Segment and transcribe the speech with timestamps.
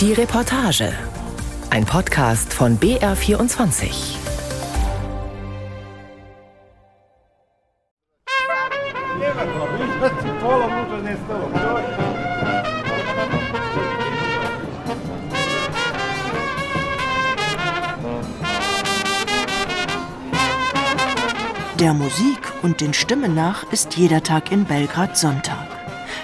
[0.00, 0.94] Die Reportage.
[1.68, 4.16] Ein Podcast von BR24.
[21.78, 25.66] Der Musik und den Stimmen nach ist jeder Tag in Belgrad Sonntag.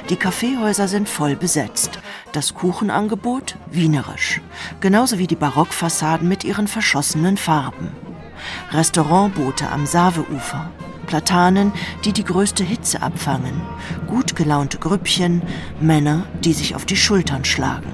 [0.08, 1.98] Die Kaffeehäuser sind voll besetzt
[2.36, 4.40] das Kuchenangebot wienerisch,
[4.80, 7.88] genauso wie die Barockfassaden mit ihren verschossenen Farben.
[8.72, 10.70] Restaurantboote am Saveufer,
[11.06, 11.72] Platanen,
[12.04, 13.62] die die größte Hitze abfangen,
[14.06, 15.42] gut gelaunte Grüppchen,
[15.80, 17.90] Männer, die sich auf die Schultern schlagen.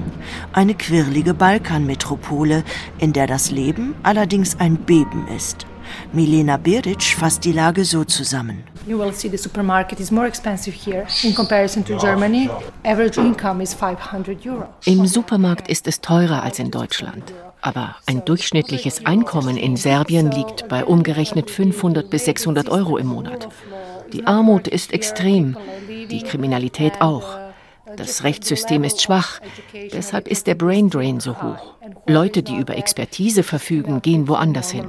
[0.52, 2.64] Eine quirlige Balkanmetropole,
[2.98, 5.66] in der das Leben allerdings ein Beben ist.
[6.12, 8.64] Milena Beric fasst die Lage so zusammen.
[8.86, 12.50] You will see the supermarket is more expensive here in comparison to Germany.
[12.84, 14.68] Average income is 500 Euro.
[14.84, 17.32] Im Supermarkt ist es teurer als in Deutschland.
[17.60, 23.48] Aber ein durchschnittliches Einkommen in Serbien liegt bei umgerechnet 500 bis 600 Euro im Monat.
[24.12, 25.56] Die Armut ist extrem,
[26.10, 27.41] die Kriminalität auch.
[27.96, 29.40] Das Rechtssystem ist schwach.
[29.92, 31.74] Deshalb ist der Brain Drain so hoch.
[32.06, 34.86] Leute, die über Expertise verfügen, gehen woanders hin.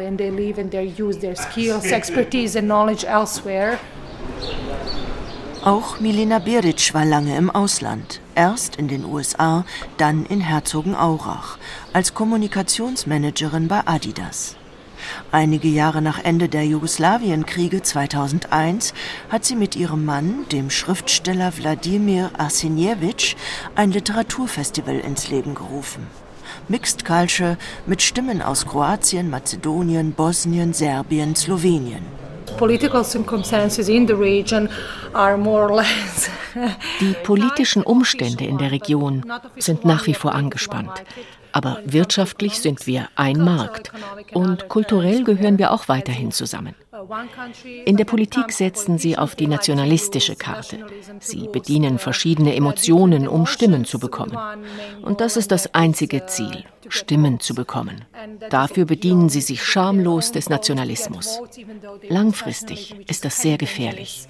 [5.64, 8.20] Auch Milena Beric war lange im Ausland.
[8.36, 9.64] Erst in den USA,
[9.98, 11.58] dann in Herzogenaurach,
[11.94, 14.58] als Kommunikationsmanagerin bei Adidas.
[15.32, 18.94] Einige Jahre nach Ende der Jugoslawienkriege 2001
[19.30, 23.36] hat sie mit ihrem Mann, dem Schriftsteller Wladimir Arsenjewitsch,
[23.76, 26.08] ein Literaturfestival ins Leben gerufen.
[26.68, 32.06] Mixed Culture mit Stimmen aus Kroatien, Mazedonien, Bosnien, Serbien, Slowenien.
[37.00, 39.26] Die politischen Umstände in der Region
[39.58, 40.92] sind nach wie vor angespannt.
[41.54, 43.92] Aber wirtschaftlich sind wir ein Markt
[44.34, 46.76] und kulturell gehören wir auch weiterhin zusammen.
[47.86, 50.80] In der Politik setzen sie auf die nationalistische Karte.
[51.20, 54.38] Sie bedienen verschiedene Emotionen, um Stimmen zu bekommen.
[55.04, 58.04] Und das ist das einzige Ziel, Stimmen zu bekommen.
[58.50, 61.40] Dafür bedienen sie sich schamlos des Nationalismus.
[62.10, 64.28] Langfristig ist das sehr gefährlich.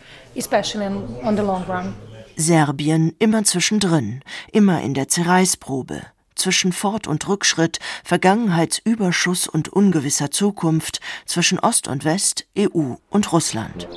[2.36, 6.02] Serbien immer zwischendrin, immer in der Zerreißprobe
[6.36, 13.88] zwischen Fort- und Rückschritt, Vergangenheitsüberschuss und ungewisser Zukunft, zwischen Ost und West, EU und Russland.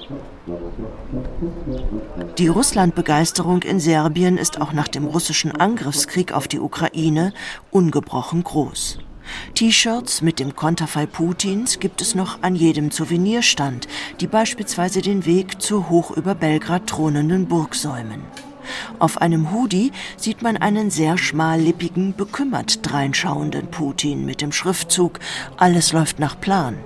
[2.39, 7.33] Die Russlandbegeisterung in Serbien ist auch nach dem russischen Angriffskrieg auf die Ukraine
[7.71, 8.99] ungebrochen groß.
[9.55, 13.89] T-Shirts mit dem Konterfei Putins gibt es noch an jedem Souvenirstand,
[14.21, 18.23] die beispielsweise den Weg zur hoch über Belgrad thronenden Burg säumen.
[18.99, 25.19] Auf einem Hoodie sieht man einen sehr schmallippigen, bekümmert dreinschauenden Putin mit dem Schriftzug
[25.57, 26.77] Alles läuft nach Plan.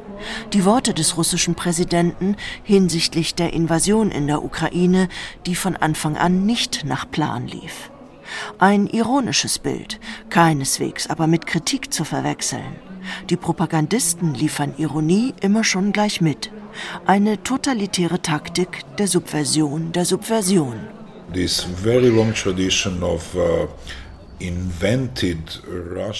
[0.52, 5.08] Die Worte des russischen Präsidenten hinsichtlich der Invasion in der Ukraine,
[5.46, 7.91] die von Anfang an nicht nach Plan lief.
[8.58, 9.98] Ein ironisches Bild,
[10.28, 12.76] keineswegs aber mit Kritik zu verwechseln.
[13.28, 16.50] Die Propagandisten liefern Ironie immer schon gleich mit.
[17.06, 20.76] Eine totalitäre Taktik der Subversion der Subversion
[21.32, 23.66] this very long tradition of uh,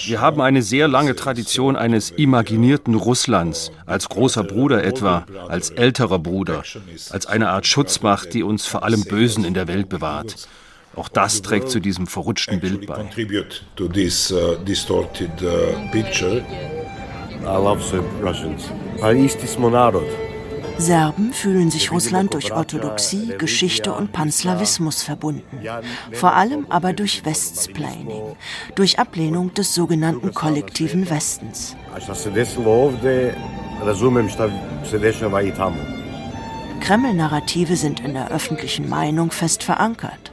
[0.06, 6.19] wir haben eine sehr lange Tradition eines imaginierten Russlands, als großer Bruder etwa, als älterer
[6.19, 6.62] Bruder,
[7.09, 10.48] als eine Art Schutzmacht, die uns vor allem Bösen in der Welt bewahrt.
[10.97, 13.09] Auch das trägt zu diesem verrutschten Bild bei.
[17.42, 17.81] I love
[18.22, 18.71] Russians.
[20.80, 25.60] Serben fühlen sich Russland durch Orthodoxie, Geschichte und Panslawismus verbunden,
[26.12, 28.36] vor allem aber durch Westsplaining,
[28.74, 31.76] durch Ablehnung des sogenannten kollektiven Westens.
[36.80, 40.29] Kreml-Narrative sind in der öffentlichen Meinung fest verankert.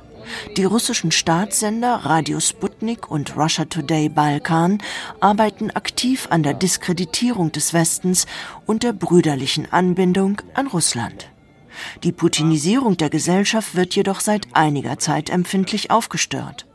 [0.55, 4.79] Die russischen Staatssender Radio Sputnik und Russia Today Balkan
[5.19, 8.25] arbeiten aktiv an der Diskreditierung des Westens
[8.65, 11.29] und der brüderlichen Anbindung an Russland.
[12.03, 16.65] Die Putinisierung der Gesellschaft wird jedoch seit einiger Zeit empfindlich aufgestört.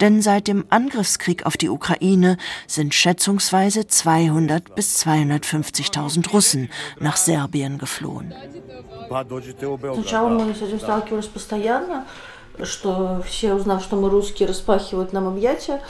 [0.00, 7.78] Denn seit dem Angriffskrieg auf die Ukraine sind schätzungsweise 200 bis 250.000 Russen nach Serbien
[7.78, 8.34] geflohen
[12.63, 15.81] что все, узнав, что мы русские, распахивают нам объятия.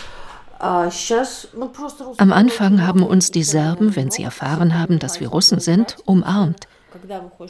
[0.57, 6.67] Am Anfang haben uns die Serben, wenn sie erfahren haben, dass wir Russen sind, umarmt.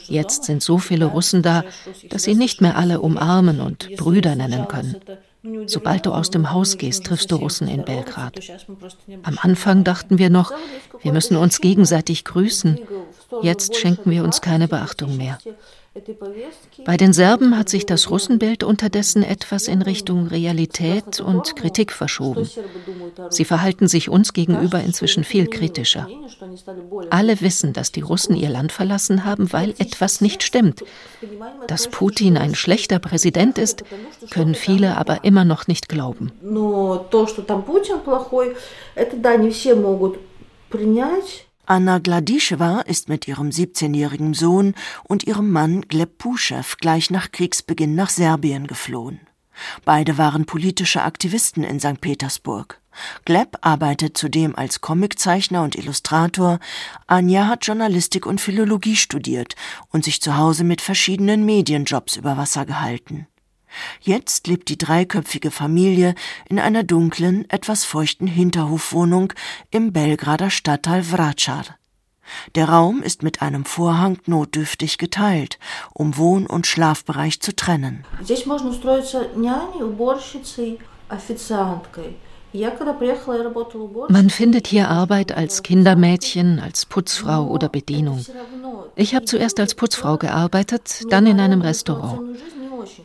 [0.08, 1.62] Jetzt sind so viele Russen da,
[2.10, 4.96] dass sie nicht mehr alle umarmen und Brüder nennen können.
[5.66, 8.40] Sobald du aus dem Haus gehst, triffst du Russen in Belgrad.
[9.22, 10.52] Am Anfang dachten wir noch,
[11.02, 12.80] wir müssen uns gegenseitig grüßen.
[13.42, 15.38] Jetzt schenken wir uns keine Beachtung mehr.
[16.85, 22.49] Bei den Serben hat sich das Russenbild unterdessen etwas in Richtung Realität und Kritik verschoben.
[23.29, 26.07] Sie verhalten sich uns gegenüber inzwischen viel kritischer.
[27.09, 30.81] Alle wissen, dass die Russen ihr Land verlassen haben, weil etwas nicht stimmt.
[31.67, 33.83] Dass Putin ein schlechter Präsident ist,
[34.29, 36.31] können viele aber immer noch nicht glauben.
[41.65, 44.73] Anna Gladischewa ist mit ihrem 17-jährigen Sohn
[45.03, 49.19] und ihrem Mann Gleb Puschew gleich nach Kriegsbeginn nach Serbien geflohen.
[49.85, 52.01] Beide waren politische Aktivisten in St.
[52.01, 52.81] Petersburg.
[53.25, 56.59] Gleb arbeitet zudem als Comiczeichner und Illustrator.
[57.07, 59.55] Anja hat Journalistik und Philologie studiert
[59.89, 63.27] und sich zu Hause mit verschiedenen Medienjobs über Wasser gehalten.
[64.01, 66.15] Jetzt lebt die dreiköpfige Familie
[66.47, 69.33] in einer dunklen, etwas feuchten Hinterhofwohnung
[69.69, 71.65] im Belgrader Stadtteil Vracar.
[72.55, 75.59] Der Raum ist mit einem Vorhang notdürftig geteilt,
[75.93, 78.05] um Wohn- und Schlafbereich zu trennen.
[84.09, 88.25] Man findet hier Arbeit als Kindermädchen, als Putzfrau oder Bedienung.
[88.95, 92.37] Ich habe zuerst als Putzfrau gearbeitet, dann in einem Restaurant.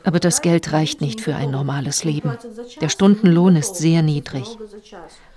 [0.05, 2.37] Aber das Geld reicht nicht für ein normales Leben.
[2.81, 4.45] Der Stundenlohn ist sehr niedrig.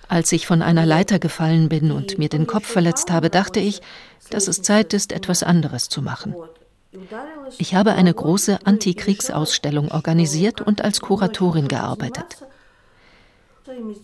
[0.07, 3.81] Als ich von einer Leiter gefallen bin und mir den Kopf verletzt habe, dachte ich,
[4.31, 6.35] dass es Zeit ist, etwas anderes zu machen.
[7.59, 12.43] Ich habe eine große Antikriegsausstellung organisiert und als Kuratorin gearbeitet.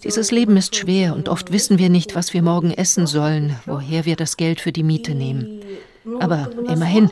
[0.03, 4.05] Dieses Leben ist schwer und oft wissen wir nicht, was wir morgen essen sollen, woher
[4.05, 5.61] wir das Geld für die Miete nehmen.
[6.19, 7.09] Aber immerhin,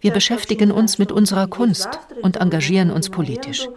[0.00, 1.88] wir beschäftigen uns mit unserer Kunst
[2.22, 3.68] und engagieren uns politisch.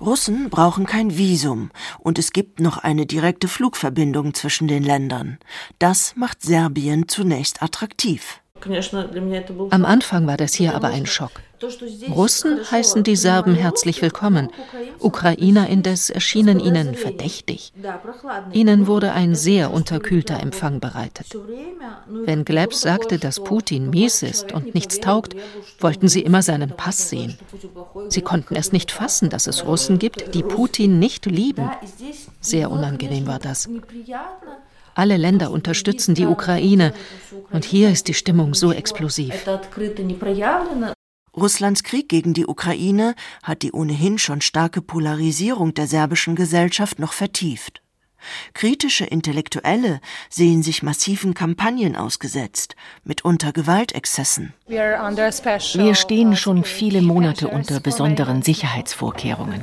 [0.00, 5.38] Russen brauchen kein Visum und es gibt noch eine direkte Flugverbindung zwischen den Ländern.
[5.80, 8.40] Das macht Serbien zunächst attraktiv.
[9.70, 11.32] Am Anfang war das hier aber ein Schock.
[12.14, 14.48] Russen heißen die Serben herzlich willkommen.
[15.00, 17.72] Ukrainer indes erschienen ihnen verdächtig.
[18.52, 21.36] Ihnen wurde ein sehr unterkühlter Empfang bereitet.
[22.08, 25.34] Wenn Gleb sagte, dass Putin mies ist und nichts taugt,
[25.80, 27.36] wollten sie immer seinen Pass sehen.
[28.08, 31.70] Sie konnten es nicht fassen, dass es Russen gibt, die Putin nicht lieben.
[32.40, 33.68] Sehr unangenehm war das.
[34.98, 36.92] Alle Länder unterstützen die Ukraine.
[37.52, 39.32] Und hier ist die Stimmung so explosiv.
[41.36, 43.14] Russlands Krieg gegen die Ukraine
[43.44, 47.80] hat die ohnehin schon starke Polarisierung der serbischen Gesellschaft noch vertieft.
[48.54, 50.00] Kritische Intellektuelle
[50.30, 52.74] sehen sich massiven Kampagnen ausgesetzt,
[53.04, 54.52] mitunter Gewaltexzessen.
[54.66, 59.60] Wir stehen schon viele Monate unter besonderen Sicherheitsvorkehrungen.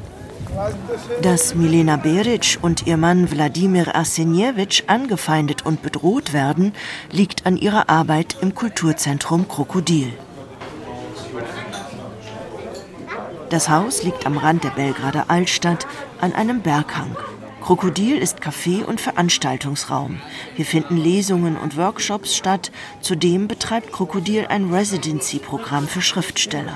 [1.21, 6.73] Dass Milena Beric und ihr Mann Wladimir Arsenjewitsch angefeindet und bedroht werden,
[7.11, 10.13] liegt an ihrer Arbeit im Kulturzentrum Krokodil.
[13.49, 15.87] Das Haus liegt am Rand der Belgrader Altstadt
[16.19, 17.15] an einem Berghang.
[17.61, 20.21] Krokodil ist Café und Veranstaltungsraum.
[20.55, 22.71] Hier finden Lesungen und Workshops statt.
[23.01, 26.75] Zudem betreibt Krokodil ein Residency-Programm für Schriftsteller.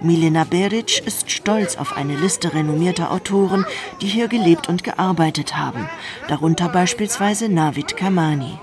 [0.00, 3.64] Milena Beric ist stolz auf eine Liste renommierter Autoren,
[4.00, 5.88] die hier gelebt und gearbeitet haben,
[6.28, 8.58] darunter beispielsweise Navid Kamani.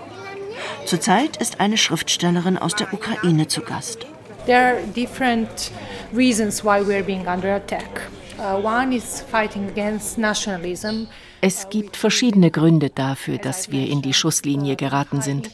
[0.85, 4.05] Zurzeit ist eine Schriftstellerin aus der Ukraine zu Gast.
[4.45, 5.71] There are different
[6.13, 8.09] reasons why we are being under attack.
[8.37, 11.07] Uh, one is fighting against nationalism.
[11.41, 15.51] Es gibt verschiedene Gründe dafür, dass wir in die Schusslinie geraten sind.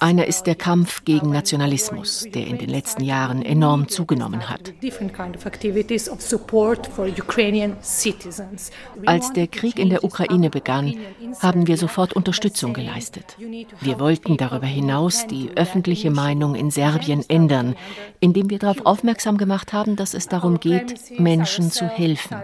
[0.00, 4.72] Einer ist der Kampf gegen Nationalismus, der in den letzten Jahren enorm zugenommen hat.
[9.06, 10.94] Als der Krieg in der Ukraine begann,
[11.40, 13.36] haben wir sofort Unterstützung geleistet.
[13.80, 17.76] Wir wollten darüber hinaus die öffentliche Meinung in Serbien ändern,
[18.20, 22.36] indem wir darauf aufmerksam gemacht haben, dass es darum geht, Menschen zu helfen.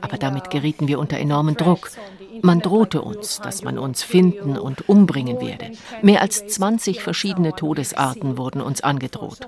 [0.00, 1.90] Aber damit gerieten wir unter enormen Druck.
[2.42, 5.72] Man drohte uns, dass man uns finden und umbringen werde.
[6.02, 9.38] Mehr als 20 verschiedene Todesarten wurden uns angedroht.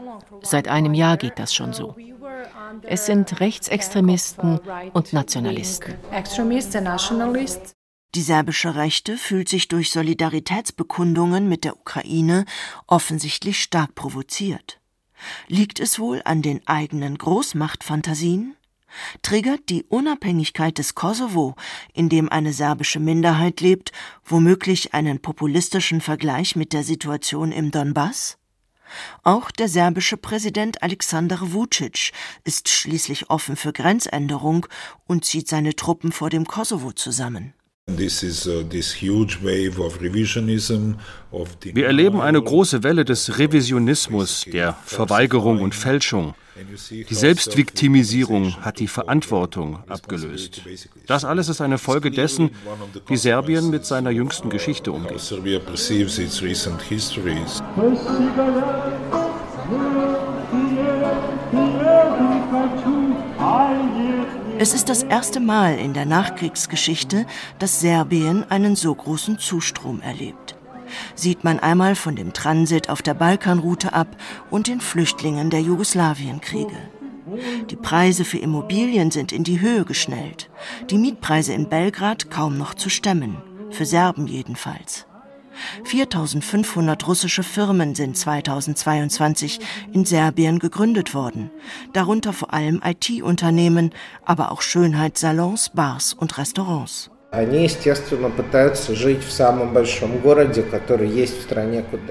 [0.42, 1.96] Seit einem Jahr geht das schon so.
[2.82, 4.60] Es sind Rechtsextremisten
[4.92, 5.94] und Nationalisten.
[8.14, 12.44] Die serbische Rechte fühlt sich durch Solidaritätsbekundungen mit der Ukraine
[12.87, 14.80] offensichtlich stark provoziert.
[15.48, 18.54] Liegt es wohl an den eigenen Großmachtfantasien?
[19.23, 21.54] Triggert die Unabhängigkeit des Kosovo,
[21.95, 23.92] in dem eine serbische Minderheit lebt,
[24.25, 28.38] womöglich einen populistischen Vergleich mit der Situation im Donbass?
[29.23, 32.12] Auch der serbische Präsident Alexander Vucic
[32.45, 34.66] ist schließlich offen für Grenzänderung
[35.07, 37.52] und zieht seine Truppen vor dem Kosovo zusammen.
[37.90, 37.97] Uh,
[41.75, 46.35] Wir erleben eine große Welle des Revisionismus, der Verweigerung und Fälschung.
[46.90, 50.62] Die Selbstviktimisierung hat die Verantwortung abgelöst.
[51.06, 52.50] Das alles ist eine Folge dessen,
[53.06, 55.32] wie Serbien mit seiner jüngsten Geschichte umgeht.
[64.60, 67.26] Es ist das erste Mal in der Nachkriegsgeschichte,
[67.60, 70.57] dass Serbien einen so großen Zustrom erlebt.
[71.14, 74.16] Sieht man einmal von dem Transit auf der Balkanroute ab
[74.50, 76.76] und den Flüchtlingen der Jugoslawienkriege.
[77.71, 80.49] Die Preise für Immobilien sind in die Höhe geschnellt,
[80.90, 83.37] die Mietpreise in Belgrad kaum noch zu stemmen,
[83.71, 85.07] für Serben jedenfalls.
[85.85, 89.61] 4500 russische Firmen sind 2022
[89.92, 91.50] in Serbien gegründet worden,
[91.92, 93.90] darunter vor allem IT-Unternehmen,
[94.25, 97.11] aber auch Schönheitssalons, Bars und Restaurants.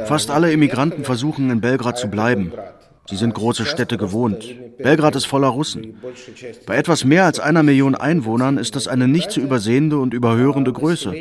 [0.06, 2.52] Fast alle Immigranten versuchen in Belgrad zu bleiben.
[3.10, 4.46] Sie sind große Städte gewohnt.
[4.78, 5.98] Belgrad ist voller Russen.
[6.68, 10.72] Bei etwas mehr als einer Million Einwohnern ist das eine nicht zu übersehende und überhörende
[10.72, 11.14] Größe.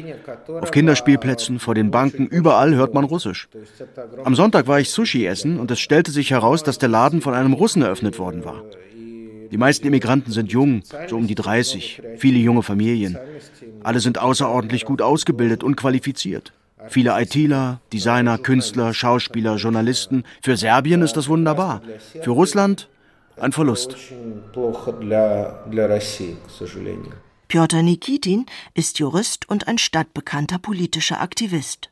[0.60, 3.48] Auf Kinderspielplätzen, vor den Banken, überall hört man Russisch.
[4.24, 7.32] Am Sonntag war ich Sushi essen und es stellte sich heraus, dass der Laden von
[7.32, 8.62] einem Russen eröffnet worden war.
[9.50, 13.16] Die meisten Immigranten sind jung, so um die 30, viele junge Familien.
[13.86, 16.52] Alle sind außerordentlich gut ausgebildet und qualifiziert.
[16.88, 20.24] Viele ITler, Designer, Künstler, Schauspieler, Journalisten.
[20.42, 21.82] Für Serbien ist das wunderbar.
[22.20, 22.88] Für Russland
[23.36, 23.96] ein Verlust.
[27.46, 31.90] Piotr Nikitin ist Jurist und ein stadtbekannter politischer Aktivist.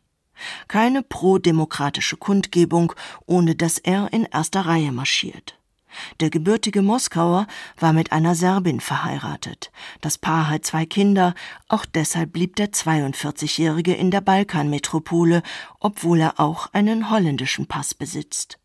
[0.67, 2.93] Keine pro-demokratische Kundgebung,
[3.27, 5.57] ohne dass er in erster Reihe marschiert.
[6.21, 7.47] Der gebürtige Moskauer
[7.79, 9.71] war mit einer Serbin verheiratet.
[10.01, 11.35] Das Paar hat zwei Kinder,
[11.69, 15.43] auch deshalb blieb der 42-Jährige in der Balkanmetropole,
[15.81, 18.59] obwohl er auch einen holländischen Pass besitzt.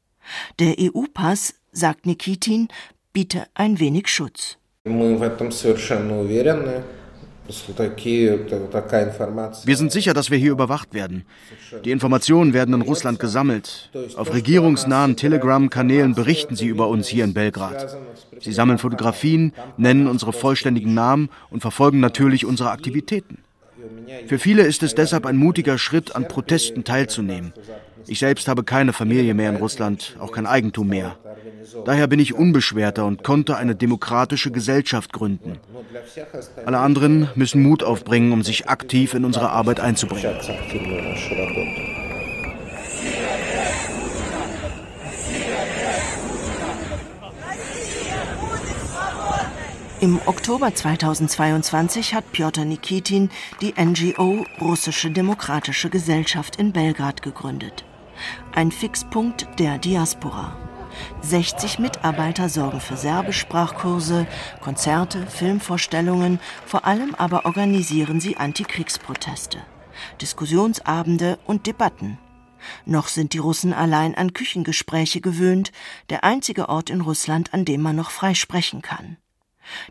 [0.59, 2.67] Der EU-Pass, sagt Nikitin,
[3.13, 4.57] biete ein wenig Schutz.
[9.91, 11.25] Sicher, dass wir hier überwacht werden.
[11.83, 13.89] Die Informationen werden in Russland gesammelt.
[14.15, 17.97] Auf regierungsnahen Telegram-Kanälen berichten sie über uns hier in Belgrad.
[18.39, 23.39] Sie sammeln Fotografien, nennen unsere vollständigen Namen und verfolgen natürlich unsere Aktivitäten.
[24.27, 27.53] Für viele ist es deshalb ein mutiger Schritt, an Protesten teilzunehmen.
[28.07, 31.17] Ich selbst habe keine Familie mehr in Russland, auch kein Eigentum mehr.
[31.85, 35.59] Daher bin ich unbeschwerter und konnte eine demokratische Gesellschaft gründen.
[36.65, 40.35] Alle anderen müssen Mut aufbringen, um sich aktiv in unsere Arbeit einzubringen.
[50.01, 53.29] Im Oktober 2022 hat Piotr Nikitin
[53.59, 57.83] die NGO Russische Demokratische Gesellschaft in Belgrad gegründet.
[58.53, 60.55] Ein Fixpunkt der Diaspora.
[61.21, 64.25] 60 Mitarbeiter sorgen für Serbischsprachkurse,
[64.61, 69.57] Konzerte, Filmvorstellungen, vor allem aber organisieren sie Antikriegsproteste,
[70.21, 72.17] Diskussionsabende und Debatten.
[72.85, 75.73] Noch sind die Russen allein an Küchengespräche gewöhnt,
[76.09, 79.17] der einzige Ort in Russland, an dem man noch frei sprechen kann.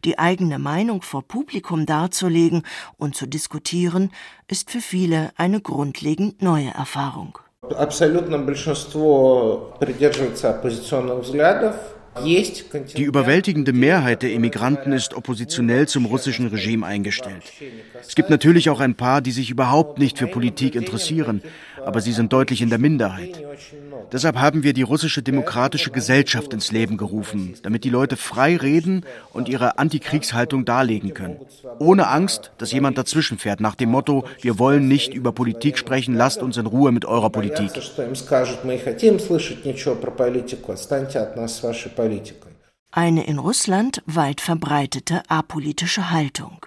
[0.04, 2.64] Die eigene Meinung vor Publikum darzulegen
[2.98, 4.12] und zu diskutieren,
[4.48, 7.40] ist für viele eine grundlegend neue Erfahrung.
[7.76, 11.76] Абсолютное большинство придерживается оппозиционных взглядов.
[12.22, 17.44] Die überwältigende Mehrheit der Immigranten ist oppositionell zum russischen Regime eingestellt.
[18.00, 21.42] Es gibt natürlich auch ein paar, die sich überhaupt nicht für Politik interessieren,
[21.84, 23.44] aber sie sind deutlich in der Minderheit.
[24.13, 29.05] Deshalb haben wir die russische demokratische Gesellschaft ins Leben gerufen, damit die Leute frei reden
[29.33, 31.37] und ihre Antikriegshaltung darlegen können.
[31.79, 36.15] Ohne Angst, dass jemand dazwischen fährt, nach dem Motto, wir wollen nicht über Politik sprechen,
[36.15, 37.71] lasst uns in Ruhe mit eurer Politik.
[42.91, 46.67] Eine in Russland weit verbreitete apolitische Haltung,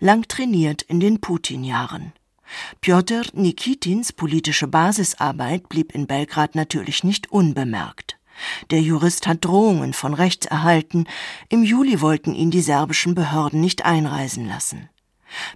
[0.00, 2.12] lang trainiert in den Putin-Jahren.
[2.80, 8.18] Pjotr Nikitins politische Basisarbeit blieb in Belgrad natürlich nicht unbemerkt.
[8.70, 11.06] Der Jurist hat Drohungen von rechts erhalten,
[11.48, 14.88] im Juli wollten ihn die serbischen Behörden nicht einreisen lassen.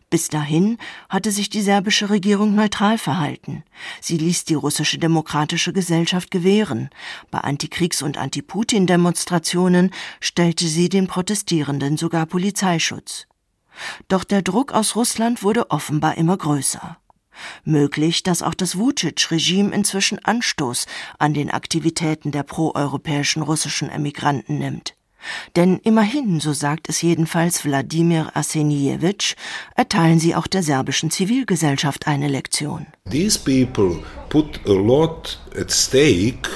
[0.08, 3.62] Bis dahin hatte sich die serbische Regierung neutral verhalten.
[4.00, 6.88] Sie ließ die russische demokratische Gesellschaft gewähren.
[7.30, 13.26] Bei Antikriegs- und Anti-Putin-Demonstrationen stellte sie den Protestierenden sogar Polizeischutz.
[14.08, 16.98] Doch der Druck aus Russland wurde offenbar immer größer.
[17.64, 20.86] Möglich, dass auch das Vucic-Regime inzwischen Anstoß
[21.18, 24.95] an den Aktivitäten der proeuropäischen russischen Emigranten nimmt.
[25.54, 29.34] Denn immerhin, so sagt es jedenfalls Wladimir Arsenijewitsch,
[29.74, 32.86] erteilen sie auch der serbischen Zivilgesellschaft eine Lektion.
[33.10, 36.48] These people put a lot at stake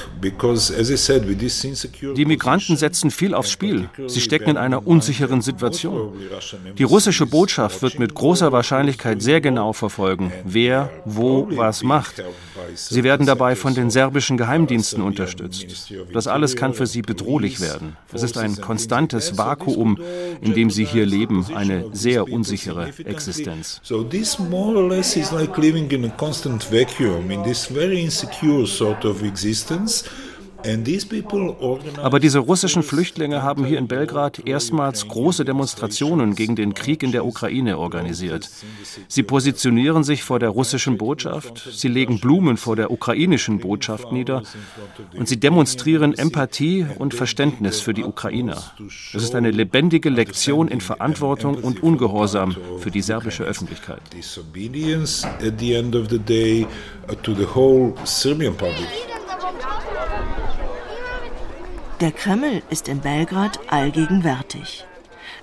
[2.15, 3.89] die Migranten setzen viel aufs Spiel.
[4.07, 6.13] Sie stecken in einer unsicheren Situation.
[6.77, 12.23] Die russische Botschaft wird mit großer Wahrscheinlichkeit sehr genau verfolgen, wer wo was macht.
[12.75, 15.91] Sie werden dabei von den serbischen Geheimdiensten unterstützt.
[16.13, 17.97] Das alles kann für sie bedrohlich werden.
[18.13, 19.97] Es ist ein konstantes Vakuum,
[20.41, 23.81] in dem sie hier leben, eine sehr unsichere Existenz.
[23.83, 28.01] So this more or less is like living in a constant vacuum, in this very
[28.01, 30.03] insecure sort of existence.
[32.01, 37.11] Aber diese russischen Flüchtlinge haben hier in Belgrad erstmals große Demonstrationen gegen den Krieg in
[37.11, 38.49] der Ukraine organisiert.
[39.07, 44.43] Sie positionieren sich vor der russischen Botschaft, sie legen Blumen vor der ukrainischen Botschaft nieder
[45.17, 48.61] und sie demonstrieren Empathie und Verständnis für die Ukrainer.
[49.13, 54.01] Es ist eine lebendige Lektion in Verantwortung und Ungehorsam für die serbische Öffentlichkeit.
[54.13, 56.65] Disobedience at the end of the day
[57.23, 59.10] to the whole Serbian public.
[62.01, 64.87] Der Kreml ist in Belgrad allgegenwärtig.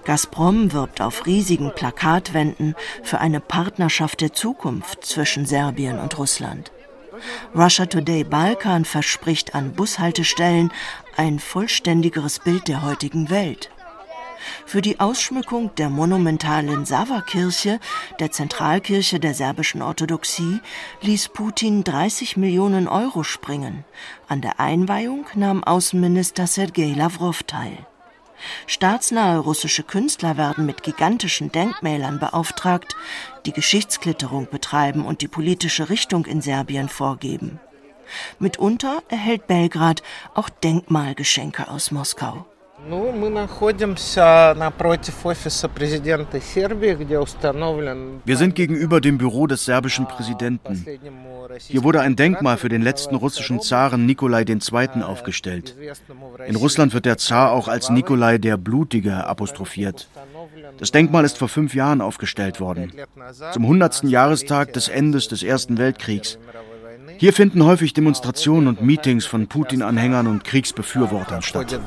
[0.05, 2.75] Gazprom wirbt auf riesigen Plakatwänden
[3.05, 6.73] für eine Partnerschaft der Zukunft zwischen Serbien und Russland.
[7.55, 10.73] Russia Today Balkan verspricht an Bushaltestellen
[11.17, 13.71] ein vollständigeres Bild der heutigen Welt.
[14.67, 17.81] Für die Ausschmückung der monumentalen Sava-Kirche,
[18.21, 20.61] der Zentralkirche der serbischen Orthodoxie,
[21.03, 23.85] ließ Putin 30 Millionen Euro springen.
[24.29, 27.87] An der Einweihung nahm Außenminister Sergei Lavrov teil.
[28.67, 32.97] Staatsnahe russische Künstler werden mit gigantischen Denkmälern beauftragt,
[33.47, 37.59] die Geschichtsklitterung betreiben und die politische Richtung in Serbien vorgeben.
[38.39, 40.03] Mitunter erhält Belgrad
[40.35, 42.47] auch Denkmalgeschenke aus Moskau.
[48.25, 50.87] Wir sind gegenüber dem Büro des serbischen Präsidenten.
[51.59, 55.03] Hier wurde ein Denkmal für den letzten russischen Zaren Nikolai II.
[55.03, 55.75] aufgestellt.
[56.47, 60.09] In Russland wird der Zar auch als Nikolai der Blutige apostrophiert.
[60.79, 62.93] Das Denkmal ist vor fünf Jahren aufgestellt worden,
[63.53, 64.05] zum 100.
[64.05, 66.39] Jahrestag des Endes des Ersten Weltkriegs.
[67.19, 71.81] Hier finden häufig Demonstrationen und Meetings von Putin-Anhängern und Kriegsbefürwortern statt.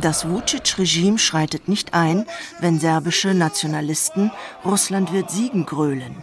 [0.00, 2.24] Das Vucic-Regime schreitet nicht ein,
[2.60, 4.30] wenn serbische Nationalisten
[4.64, 6.14] Russland wird siegen grölen.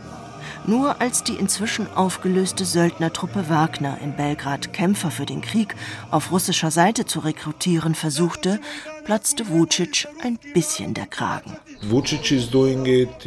[0.67, 5.75] Nur als die inzwischen aufgelöste Söldnertruppe Wagner in Belgrad Kämpfer für den Krieg
[6.10, 8.60] auf russischer Seite zu rekrutieren versuchte,
[9.06, 11.56] platzte Vucic ein bisschen der Kragen.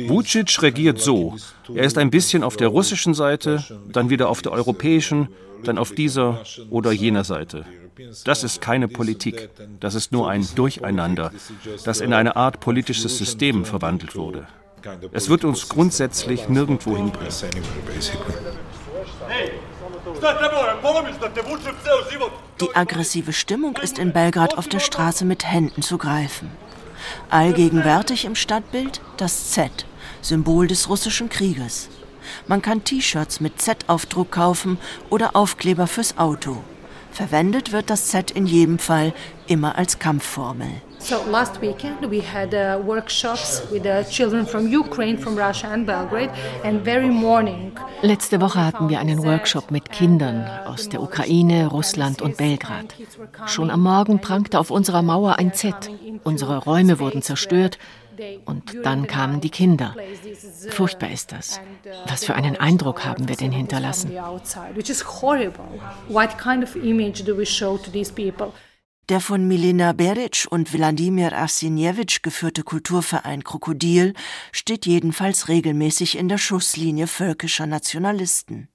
[0.09, 1.37] Vucic regiert so.
[1.74, 5.29] Er ist ein bisschen auf der russischen Seite, dann wieder auf der europäischen,
[5.62, 7.64] dann auf dieser oder jener Seite.
[8.24, 11.33] Das ist keine Politik, das ist nur ein Durcheinander,
[11.85, 14.46] das in eine Art politisches System verwandelt wurde.
[15.12, 17.33] Es wird uns grundsätzlich nirgendwo hinbringen.
[22.61, 26.51] Die aggressive Stimmung ist in Belgrad auf der Straße mit Händen zu greifen.
[27.31, 29.87] Allgegenwärtig im Stadtbild das Z,
[30.20, 31.88] Symbol des russischen Krieges.
[32.46, 34.79] Man kann T-Shirts mit Z-Aufdruck kaufen
[35.11, 36.62] oder Aufkleber fürs Auto.
[37.12, 39.14] Verwendet wird das Z in jedem Fall
[39.46, 40.68] immer als Kampfformel.
[40.98, 45.87] So last weekend we had uh, workshops with the children from Ukraine, from Russia and
[45.87, 46.30] Belgrade,
[46.64, 47.72] and very morning.
[48.02, 52.94] Letzte Woche hatten wir einen Workshop mit Kindern aus der Ukraine, Russland und Belgrad.
[53.46, 55.74] Schon am Morgen prangte auf unserer Mauer ein Z.
[56.24, 57.78] Unsere Räume wurden zerstört.
[58.44, 59.94] Und dann kamen die Kinder.
[60.70, 61.61] Furchtbar ist das.
[62.08, 64.12] Was für einen Eindruck haben wir denn hinterlassen?
[69.09, 74.12] Der von Milena Beric und Wladimir Arsenjewitsch geführte Kulturverein Krokodil
[74.53, 78.68] steht jedenfalls regelmäßig in der Schusslinie völkischer Nationalisten.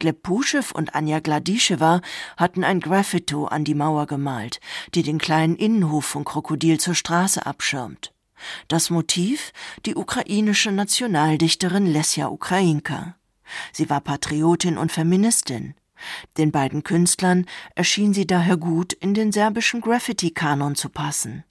[0.00, 2.00] Gleb Puschew und Anja Gladischewa
[2.36, 4.58] hatten ein Graffito an die Mauer gemalt,
[4.96, 8.12] die den kleinen Innenhof von Krokodil zur Straße abschirmt.
[8.66, 9.52] Das Motiv
[9.86, 13.14] die ukrainische Nationaldichterin Lesja Ukrainka.
[13.72, 15.74] Sie war Patriotin und Feministin.
[16.38, 21.44] Den beiden Künstlern erschien sie daher gut, in den serbischen Graffiti-Kanon zu passen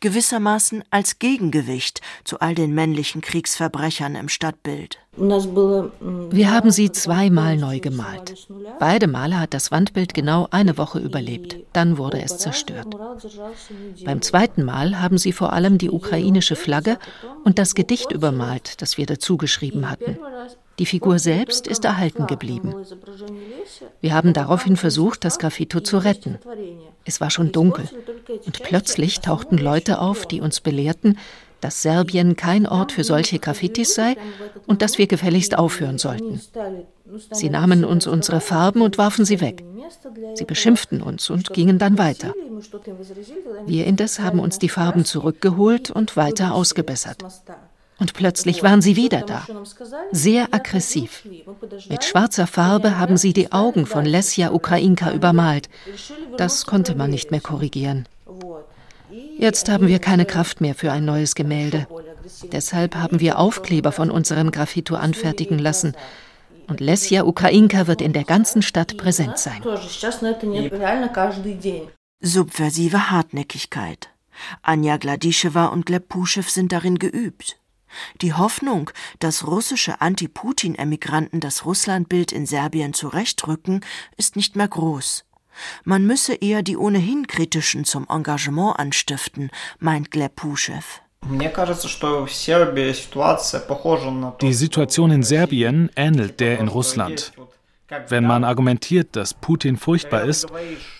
[0.00, 4.98] gewissermaßen als Gegengewicht zu all den männlichen Kriegsverbrechern im Stadtbild.
[5.14, 8.48] Wir haben sie zweimal neu gemalt.
[8.78, 11.56] Beide Male hat das Wandbild genau eine Woche überlebt.
[11.74, 12.96] Dann wurde es zerstört.
[14.04, 16.98] Beim zweiten Mal haben sie vor allem die ukrainische Flagge
[17.44, 20.16] und das Gedicht übermalt, das wir dazu geschrieben hatten.
[20.78, 22.74] Die Figur selbst ist erhalten geblieben.
[24.00, 26.38] Wir haben daraufhin versucht, das Graffito zu retten.
[27.04, 27.88] Es war schon dunkel
[28.46, 31.18] und plötzlich tauchten Leute auf, die uns belehrten,
[31.60, 34.16] dass Serbien kein Ort für solche Graffitis sei
[34.66, 36.40] und dass wir gefälligst aufhören sollten.
[37.30, 39.62] Sie nahmen uns unsere Farben und warfen sie weg.
[40.34, 42.34] Sie beschimpften uns und gingen dann weiter.
[43.66, 47.24] Wir indes haben uns die Farben zurückgeholt und weiter ausgebessert.
[47.98, 49.46] Und plötzlich waren sie wieder da.
[50.10, 51.24] Sehr aggressiv.
[51.88, 55.68] Mit schwarzer Farbe haben sie die Augen von Lesja Ukrainka übermalt.
[56.36, 58.08] Das konnte man nicht mehr korrigieren.
[59.38, 61.86] Jetzt haben wir keine Kraft mehr für ein neues Gemälde.
[62.50, 65.94] Deshalb haben wir Aufkleber von unserem Graffito anfertigen lassen.
[66.68, 69.62] Und Lesja Ukrainka wird in der ganzen Stadt präsent sein.
[72.20, 74.08] Subversive Hartnäckigkeit.
[74.62, 77.58] Anja Gladischewa und Gleb Puschew sind darin geübt.
[78.20, 83.84] Die Hoffnung, dass russische Anti-Putin-Emigranten das Russlandbild in Serbien zurechtrücken,
[84.16, 85.24] ist nicht mehr groß.
[85.84, 90.82] Man müsse eher die ohnehin Kritischen zum Engagement anstiften, meint Gleb Puschew.
[94.40, 97.32] Die Situation in Serbien ähnelt der in Russland.
[98.08, 100.46] Wenn man argumentiert, dass Putin furchtbar ist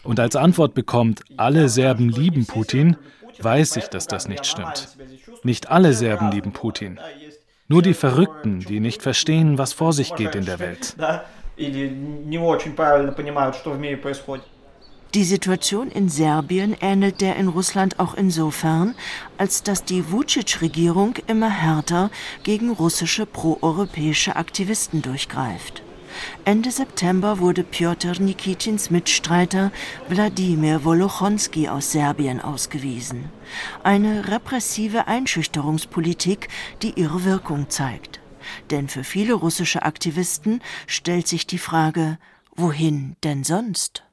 [0.03, 2.97] und als Antwort bekommt, alle Serben lieben Putin,
[3.39, 4.97] weiß ich, dass das nicht stimmt.
[5.43, 6.99] Nicht alle Serben lieben Putin.
[7.69, 10.97] Nur die Verrückten, die nicht verstehen, was vor sich geht in der Welt.
[15.15, 18.95] Die Situation in Serbien ähnelt der in Russland auch insofern,
[19.37, 22.11] als dass die Vucic-Regierung immer härter
[22.43, 25.83] gegen russische proeuropäische Aktivisten durchgreift.
[26.45, 29.73] Ende September wurde Piotr Nikitins Mitstreiter
[30.09, 33.31] Wladimir Wolochonski aus Serbien ausgewiesen.
[33.83, 36.49] Eine repressive Einschüchterungspolitik,
[36.83, 38.21] die ihre Wirkung zeigt.
[38.71, 42.19] Denn für viele russische Aktivisten stellt sich die Frage,
[42.55, 44.05] wohin denn sonst?